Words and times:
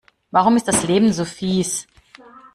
Warum 0.31 0.55
ist 0.57 0.67
das 0.67 0.81
Leben 0.83 1.13
so 1.13 1.25
fieß? 1.25 1.85